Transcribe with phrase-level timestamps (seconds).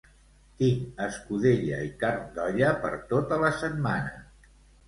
[0.61, 4.19] Tinc escudella i carn d'olla per tota la setmana